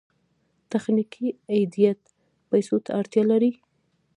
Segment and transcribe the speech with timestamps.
[0.71, 1.99] تخنیکي ایډېټ
[2.49, 3.53] پیسو ته اړتیا لرله.